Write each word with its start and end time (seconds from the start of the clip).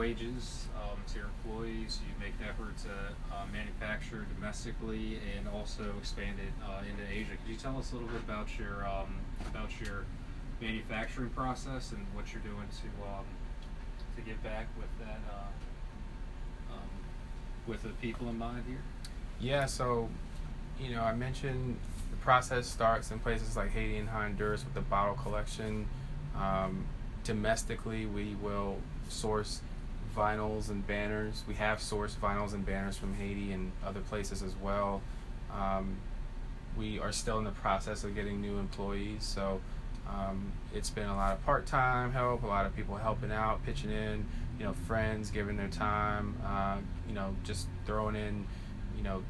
wages 0.00 0.66
um, 0.76 0.96
to 1.06 1.18
your 1.18 1.28
employees. 1.28 2.00
You 2.08 2.14
make 2.18 2.32
an 2.40 2.46
effort 2.48 2.74
to 2.78 3.34
uh, 3.34 3.44
manufacture 3.52 4.26
domestically 4.34 5.18
and 5.36 5.46
also 5.46 5.92
expand 5.98 6.38
it 6.38 6.54
uh, 6.64 6.80
into 6.88 7.04
Asia. 7.12 7.32
Could 7.36 7.50
you 7.52 7.56
tell 7.56 7.76
us 7.76 7.92
a 7.92 7.96
little 7.96 8.08
bit 8.08 8.22
about 8.22 8.48
your 8.58 8.88
um, 8.88 9.16
about 9.50 9.78
your 9.78 10.06
manufacturing 10.58 11.28
process 11.30 11.92
and 11.92 12.06
what 12.14 12.32
you're 12.32 12.42
doing 12.42 12.66
to 12.80 12.88
um, 13.06 13.26
to 14.16 14.22
give 14.22 14.42
back 14.42 14.68
with 14.78 14.88
that 15.06 15.20
uh, 15.30 16.72
um, 16.72 16.88
with 17.66 17.82
the 17.82 17.90
people 18.00 18.30
in 18.30 18.38
mind 18.38 18.64
here? 18.66 18.82
Yeah, 19.38 19.66
so 19.66 20.08
you 20.80 20.92
know, 20.94 21.02
I 21.02 21.12
mentioned 21.12 21.76
the 22.10 22.16
process 22.16 22.66
starts 22.66 23.10
in 23.10 23.18
places 23.18 23.54
like 23.54 23.70
Haiti 23.72 23.98
and 23.98 24.08
Honduras 24.08 24.64
with 24.64 24.72
the 24.72 24.80
bottle 24.80 25.14
collection. 25.14 25.86
Um, 26.34 26.86
domestically, 27.22 28.06
we 28.06 28.34
will 28.36 28.78
source 29.10 29.60
vinyls 30.14 30.70
and 30.70 30.86
banners. 30.86 31.44
We 31.46 31.54
have 31.54 31.78
sourced 31.78 32.16
vinyls 32.16 32.54
and 32.54 32.64
banners 32.64 32.96
from 32.96 33.14
Haiti 33.14 33.52
and 33.52 33.72
other 33.84 34.00
places 34.00 34.42
as 34.42 34.54
well. 34.56 35.02
Um, 35.52 35.96
we 36.76 36.98
are 36.98 37.12
still 37.12 37.38
in 37.38 37.44
the 37.44 37.50
process 37.50 38.04
of 38.04 38.14
getting 38.14 38.40
new 38.40 38.58
employees, 38.58 39.24
so 39.24 39.60
um, 40.08 40.52
it's 40.74 40.90
been 40.90 41.08
a 41.08 41.16
lot 41.16 41.32
of 41.32 41.44
part-time 41.44 42.12
help, 42.12 42.42
a 42.42 42.46
lot 42.46 42.66
of 42.66 42.74
people 42.74 42.96
helping 42.96 43.32
out, 43.32 43.64
pitching 43.64 43.90
in, 43.90 44.26
you 44.58 44.64
know, 44.64 44.72
friends 44.72 45.30
giving 45.30 45.56
their 45.56 45.68
time, 45.68 46.36
uh, 46.44 46.76
you 47.08 47.14
know, 47.14 47.34
just 47.44 47.66
throwing 47.86 48.16
in, 48.16 48.46
you 48.96 49.02
know, 49.02 49.22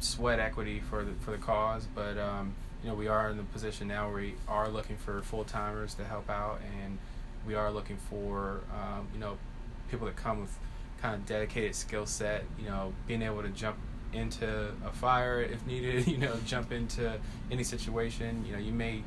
sweat 0.00 0.38
equity 0.38 0.80
for 0.80 1.04
the 1.04 1.12
for 1.20 1.30
the 1.30 1.38
cause. 1.38 1.86
But 1.94 2.18
um, 2.18 2.54
you 2.82 2.88
know, 2.88 2.94
we 2.94 3.08
are 3.08 3.30
in 3.30 3.36
the 3.36 3.42
position 3.44 3.88
now 3.88 4.06
where 4.06 4.16
we 4.16 4.34
are 4.48 4.68
looking 4.68 4.96
for 4.96 5.22
full 5.22 5.44
timers 5.44 5.94
to 5.94 6.04
help 6.04 6.28
out, 6.28 6.60
and 6.82 6.98
we 7.46 7.54
are 7.54 7.70
looking 7.70 7.96
for 7.96 8.60
um, 8.74 9.08
you 9.14 9.20
know 9.20 9.38
people 9.90 10.06
that 10.06 10.16
come 10.16 10.40
with 10.40 10.56
kind 11.00 11.14
of 11.14 11.26
dedicated 11.26 11.74
skill 11.74 12.06
set. 12.06 12.44
You 12.58 12.66
know, 12.68 12.92
being 13.06 13.22
able 13.22 13.42
to 13.42 13.48
jump 13.48 13.76
into 14.12 14.72
a 14.84 14.92
fire 14.92 15.40
if 15.40 15.64
needed. 15.66 16.06
You 16.16 16.18
know, 16.18 16.36
jump 16.46 16.72
into 16.72 17.18
any 17.50 17.64
situation. 17.64 18.44
You 18.46 18.52
know, 18.52 18.58
you 18.58 18.72
may 18.72 19.02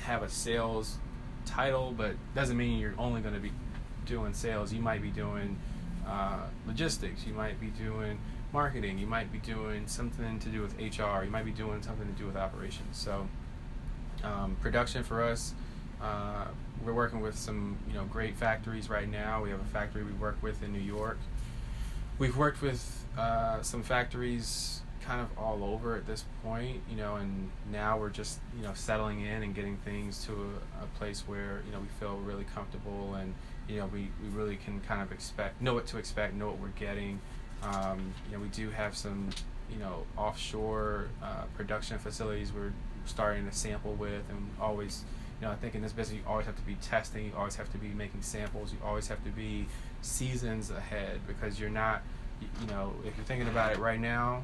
have 0.00 0.22
a 0.22 0.28
sales 0.28 0.98
title, 1.44 1.92
but 1.96 2.14
doesn't 2.34 2.56
mean 2.56 2.78
you're 2.78 2.94
only 2.98 3.20
going 3.20 3.34
to 3.34 3.40
be 3.40 3.52
doing 4.06 4.34
sales. 4.34 4.72
You 4.72 4.80
might 4.80 5.02
be 5.02 5.10
doing 5.10 5.58
uh, 6.06 6.46
logistics. 6.66 7.26
You 7.26 7.34
might 7.34 7.60
be 7.60 7.68
doing 7.68 8.18
marketing. 8.52 8.98
You 8.98 9.06
might 9.06 9.30
be 9.32 9.38
doing 9.38 9.86
something 9.86 10.38
to 10.40 10.48
do 10.48 10.62
with 10.62 10.74
HR. 10.78 11.24
You 11.24 11.30
might 11.30 11.44
be 11.44 11.52
doing 11.52 11.82
something 11.82 12.06
to 12.06 12.18
do 12.18 12.26
with 12.26 12.36
operations. 12.36 12.96
So, 12.96 13.28
um, 14.22 14.56
production 14.60 15.02
for 15.02 15.22
us, 15.22 15.54
uh, 16.02 16.46
we're 16.90 16.96
working 16.96 17.20
with 17.20 17.38
some 17.38 17.76
you 17.86 17.94
know 17.94 18.04
great 18.04 18.36
factories 18.36 18.90
right 18.90 19.08
now. 19.08 19.42
We 19.42 19.50
have 19.50 19.60
a 19.60 19.64
factory 19.72 20.02
we 20.02 20.12
work 20.12 20.36
with 20.42 20.62
in 20.62 20.72
New 20.72 20.80
York. 20.80 21.18
We've 22.18 22.36
worked 22.36 22.62
with 22.62 23.06
uh, 23.16 23.62
some 23.62 23.82
factories 23.82 24.80
kind 25.00 25.20
of 25.20 25.38
all 25.38 25.64
over 25.64 25.96
at 25.96 26.06
this 26.06 26.24
point, 26.42 26.82
you 26.90 26.96
know, 26.96 27.16
and 27.16 27.50
now 27.70 27.98
we're 27.98 28.10
just 28.10 28.40
you 28.56 28.62
know 28.62 28.72
settling 28.74 29.20
in 29.20 29.42
and 29.42 29.54
getting 29.54 29.76
things 29.78 30.24
to 30.24 30.32
a, 30.32 30.84
a 30.84 30.86
place 30.98 31.22
where 31.26 31.62
you 31.64 31.72
know 31.72 31.78
we 31.78 31.88
feel 32.00 32.16
really 32.18 32.44
comfortable 32.54 33.14
and 33.14 33.34
you 33.68 33.76
know 33.76 33.86
we, 33.86 34.08
we 34.22 34.28
really 34.34 34.56
can 34.56 34.80
kind 34.80 35.00
of 35.00 35.12
expect 35.12 35.62
know 35.62 35.74
what 35.74 35.86
to 35.86 35.98
expect, 35.98 36.34
know 36.34 36.48
what 36.48 36.58
we're 36.58 36.68
getting. 36.68 37.20
Um, 37.62 38.14
you 38.26 38.36
know, 38.36 38.42
we 38.42 38.48
do 38.48 38.70
have 38.70 38.96
some, 38.96 39.28
you 39.70 39.78
know, 39.78 40.04
offshore 40.16 41.08
uh, 41.22 41.44
production 41.56 41.98
facilities 41.98 42.52
we're 42.52 42.72
starting 43.04 43.48
to 43.48 43.54
sample 43.54 43.92
with, 43.92 44.22
and 44.30 44.50
always, 44.60 45.04
you 45.40 45.46
know, 45.46 45.52
I 45.52 45.56
think 45.56 45.74
in 45.74 45.82
this 45.82 45.92
business 45.92 46.18
you 46.18 46.24
always 46.28 46.46
have 46.46 46.56
to 46.56 46.62
be 46.62 46.74
testing, 46.76 47.26
you 47.26 47.32
always 47.36 47.56
have 47.56 47.72
to 47.72 47.78
be 47.78 47.88
making 47.88 48.22
samples, 48.22 48.72
you 48.72 48.78
always 48.84 49.08
have 49.08 49.24
to 49.24 49.30
be 49.30 49.66
seasons 50.02 50.70
ahead 50.70 51.20
because 51.26 51.58
you're 51.58 51.70
not, 51.70 52.02
you, 52.40 52.66
know, 52.66 52.92
if 53.06 53.16
you're 53.16 53.24
thinking 53.24 53.48
about 53.48 53.72
it 53.72 53.78
right 53.78 54.00
now, 54.00 54.42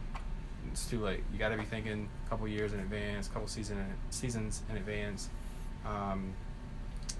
it's 0.70 0.86
too 0.86 1.00
late. 1.00 1.22
You 1.32 1.38
got 1.38 1.50
to 1.50 1.56
be 1.56 1.64
thinking 1.64 2.08
a 2.26 2.30
couple 2.30 2.48
years 2.48 2.72
in 2.72 2.80
advance, 2.80 3.28
a 3.28 3.30
couple 3.30 3.46
season 3.46 3.84
seasons 4.10 4.62
in 4.70 4.76
advance. 4.76 5.28
Um, 5.86 6.32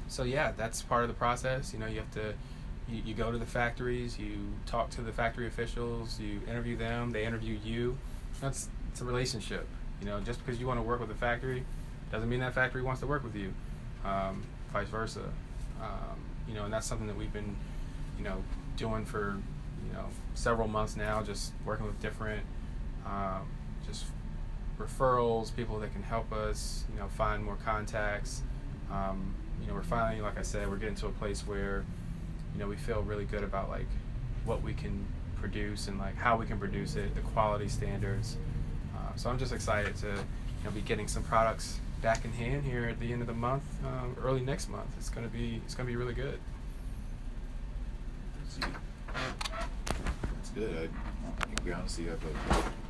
so 0.09 0.25
yeah, 0.25 0.53
that's 0.57 0.83
part 0.83 1.03
of 1.03 1.09
the 1.09 1.15
process. 1.15 1.73
You 1.73 1.79
know, 1.79 1.87
you 1.87 1.99
have 1.99 2.11
to 2.13 2.35
you, 2.89 3.03
you 3.05 3.15
go 3.15 3.31
to 3.31 3.39
the 3.39 3.47
factories, 3.47 4.19
you 4.19 4.37
talk 4.65 4.91
to 4.91 5.01
the 5.01 5.13
factory 5.13 5.47
officials, 5.47 6.19
you 6.19 6.41
interview 6.49 6.77
them, 6.77 7.11
they 7.11 7.25
interview 7.25 7.59
you. 7.63 7.99
That's 8.41 8.69
it's 8.91 9.01
a 9.01 9.05
relationship. 9.05 9.67
You 10.01 10.07
know, 10.07 10.21
just 10.21 10.45
because 10.45 10.61
you 10.61 10.67
want 10.67 10.79
to 10.79 10.83
work 10.83 11.01
with 11.01 11.11
a 11.11 11.15
factory 11.15 11.65
doesn't 12.11 12.29
mean 12.29 12.41
that 12.41 12.55
factory 12.55 12.83
wants 12.83 13.01
to 13.01 13.07
work 13.07 13.23
with 13.23 13.35
you. 13.35 13.53
Um, 14.07 14.45
vice 14.73 14.89
versa. 14.89 15.23
Um, 15.81 16.19
you 16.49 16.55
know, 16.55 16.65
and 16.65 16.73
that's 16.73 16.87
something 16.87 17.07
that 17.07 17.17
we've 17.17 17.33
been, 17.33 17.57
you 18.17 18.25
know, 18.25 18.43
doing 18.77 19.05
for 19.05 19.37
you 19.87 19.93
know 19.93 20.07
several 20.35 20.69
months 20.69 20.97
now. 20.97 21.23
Just 21.23 21.53
working 21.65 21.87
with 21.87 22.01
different, 22.01 22.43
um, 23.05 23.49
just 23.87 24.05
referrals, 24.79 25.55
people 25.55 25.79
that 25.81 25.93
can 25.93 26.03
help 26.03 26.33
us. 26.33 26.85
You 26.93 27.01
know, 27.01 27.09
find 27.09 27.45
more 27.45 27.57
contacts. 27.65 28.43
Um, 28.91 29.35
you 29.61 29.67
know, 29.67 29.75
we're 29.75 29.83
finally, 29.83 30.21
like 30.21 30.39
I 30.39 30.43
said, 30.43 30.69
we're 30.69 30.77
getting 30.77 30.95
to 30.97 31.07
a 31.07 31.13
place 31.13 31.47
where 31.47 31.85
you 32.55 32.61
know 32.61 32.69
we 32.69 32.77
feel 32.77 33.03
really 33.03 33.25
good 33.25 33.43
about 33.43 33.69
like 33.69 33.89
what 34.45 34.63
we 34.63 34.73
can 34.73 35.05
produce 35.37 35.89
and 35.89 35.99
like 35.99 36.17
how 36.17 36.37
we 36.37 36.47
can 36.47 36.59
produce 36.59 36.97
it, 36.97 37.15
the 37.15 37.21
quality 37.23 37.69
standards. 37.69 38.37
Uh, 38.97 39.15
so 39.17 39.29
I'm 39.29 39.39
just 39.39 39.53
excited 39.53 39.97
to 39.97 40.07
you 40.07 40.65
know 40.65 40.71
be 40.71 40.81
getting 40.81 41.09
some 41.09 41.23
products 41.23 41.81
back 42.03 42.25
in 42.25 42.33
hand 42.33 42.65
here 42.65 42.85
at 42.87 43.01
the 43.01 43.13
end 43.13 43.21
of 43.21 43.27
the 43.27 43.35
month, 43.35 43.63
um, 43.85 44.17
early 44.23 44.41
next 44.41 44.69
month. 44.69 44.89
It's 44.99 45.09
gonna 45.09 45.29
be 45.29 45.61
it's 45.65 45.75
gonna 45.75 45.87
be 45.87 45.97
really 45.97 46.15
good. 46.15 46.39
That's 48.61 50.51
good. 50.55 50.91
I, 51.67 51.71
I 51.71 51.73
honestly 51.75 52.05
have 52.05 52.21
a 52.25 52.86